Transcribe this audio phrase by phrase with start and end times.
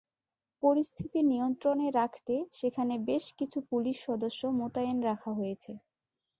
[0.63, 5.71] পরিস্থিতি নিয়ন্ত্রণে রাখতে সেখানে বেশ কিছু পুলিশ সদস্য মোতায়েন রাখা হয়েছে।